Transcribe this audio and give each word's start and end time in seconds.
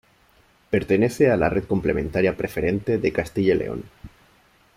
Pertenece 0.71 1.29
a 1.29 1.37
la 1.37 1.47
Red 1.47 1.65
Complementaria 1.65 2.35
Preferente 2.35 2.97
de 2.97 3.13
Castilla 3.13 3.53
y 3.53 3.57
León. 3.59 3.83